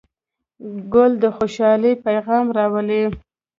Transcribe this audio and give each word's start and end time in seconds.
ګل 0.93 1.11
د 1.23 1.25
خوشحالۍ 1.35 1.93
پیغام 2.05 2.45
راوړي. 2.57 3.03